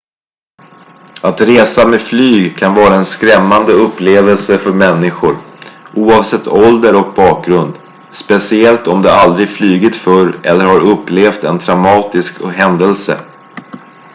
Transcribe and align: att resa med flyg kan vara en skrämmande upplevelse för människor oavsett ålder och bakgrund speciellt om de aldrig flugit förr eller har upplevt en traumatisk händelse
att 1.21 1.41
resa 1.41 1.87
med 1.87 2.01
flyg 2.01 2.57
kan 2.57 2.73
vara 2.75 2.95
en 2.95 3.05
skrämmande 3.05 3.71
upplevelse 3.73 4.57
för 4.57 4.73
människor 4.73 5.37
oavsett 5.95 6.47
ålder 6.47 6.95
och 6.95 7.13
bakgrund 7.13 7.73
speciellt 8.11 8.87
om 8.87 9.01
de 9.01 9.09
aldrig 9.09 9.49
flugit 9.49 9.95
förr 9.95 10.39
eller 10.43 10.65
har 10.65 10.79
upplevt 10.81 11.43
en 11.43 11.59
traumatisk 11.59 12.41
händelse 12.45 13.17